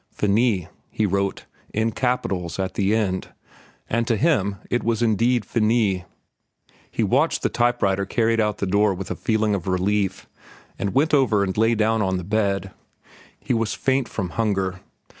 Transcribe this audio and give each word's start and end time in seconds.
"Finis," 0.09 0.65
he 0.89 1.05
wrote, 1.05 1.45
in 1.75 1.91
capitals, 1.91 2.57
at 2.57 2.73
the 2.73 2.95
end, 2.95 3.27
and 3.87 4.07
to 4.07 4.17
him 4.17 4.55
it 4.71 4.83
was 4.83 5.03
indeed 5.03 5.45
finis. 5.45 6.01
He 6.89 7.03
watched 7.03 7.43
the 7.43 7.49
type 7.49 7.83
writer 7.83 8.07
carried 8.07 8.39
out 8.39 8.57
the 8.57 8.65
door 8.65 8.95
with 8.95 9.11
a 9.11 9.15
feeling 9.15 9.53
of 9.53 9.67
relief, 9.67 10.25
then 10.79 10.93
went 10.93 11.13
over 11.13 11.43
and 11.43 11.55
lay 11.55 11.75
down 11.75 12.01
on 12.01 12.17
the 12.17 12.23
bed. 12.23 12.71
He 13.39 13.53
was 13.53 13.75
faint 13.75 14.07
from 14.09 14.29
hunger. 14.29 14.79